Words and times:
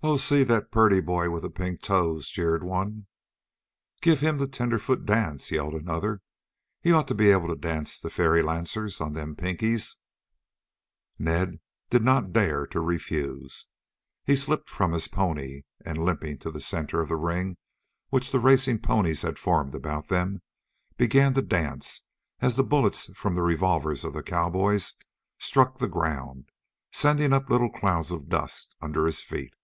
"Oh, 0.00 0.16
see 0.16 0.44
that 0.44 0.70
purty 0.70 1.00
boy 1.00 1.28
with 1.30 1.42
the 1.42 1.50
pink 1.50 1.82
toes!" 1.82 2.30
jeered 2.30 2.62
one. 2.62 3.08
"Give 4.00 4.20
him 4.20 4.38
the 4.38 4.46
tenderfoot 4.46 5.04
dance," 5.04 5.50
yelled 5.50 5.74
another. 5.74 6.20
"He 6.80 6.92
ought 6.92 7.08
to 7.08 7.16
be 7.16 7.30
able 7.32 7.48
to 7.48 7.56
dance 7.56 7.98
the 7.98 8.08
fairy 8.08 8.40
lancers 8.40 9.00
on 9.00 9.14
them 9.14 9.34
pinkies." 9.34 9.96
Ned 11.18 11.58
did 11.90 12.02
not 12.04 12.32
dare 12.32 12.68
refuse. 12.74 13.66
He 14.24 14.36
slipped 14.36 14.68
from 14.70 14.92
his 14.92 15.08
pony, 15.08 15.62
and, 15.84 15.98
limping 15.98 16.38
to 16.38 16.52
the 16.52 16.60
center 16.60 17.00
of 17.00 17.08
the 17.08 17.16
ring 17.16 17.56
which 18.10 18.30
the 18.30 18.38
racing 18.38 18.78
ponies 18.78 19.22
had 19.22 19.36
formed 19.36 19.74
about 19.74 20.06
them, 20.06 20.42
began 20.96 21.34
to 21.34 21.42
dance 21.42 22.06
as 22.38 22.54
the 22.54 22.62
bullets 22.62 23.06
from 23.16 23.34
the 23.34 23.42
revolvers 23.42 24.04
of 24.04 24.12
the 24.12 24.22
cowboys 24.22 24.94
struck 25.38 25.78
the 25.78 25.88
ground, 25.88 26.52
sending 26.92 27.32
up 27.32 27.50
little 27.50 27.68
clouds 27.70 28.12
of 28.12 28.28
dust 28.28 28.76
under 28.80 29.04
his 29.04 29.20
feet. 29.22 29.54